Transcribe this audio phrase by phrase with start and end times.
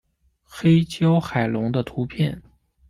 [0.43, 2.41] 黑胶海龙的图片